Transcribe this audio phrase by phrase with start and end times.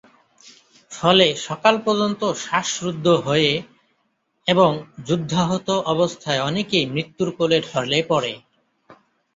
[0.91, 3.51] ফলে সকাল পর্যন্ত শ্বাসরুদ্ধ হয়ে
[4.47, 4.71] এবং
[5.07, 8.33] যুদ্ধাহত অবস্থায় অনেকেই মৃত্যুর কোলে ঢলে পড়ে।